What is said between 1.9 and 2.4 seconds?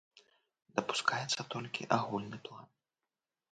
агульны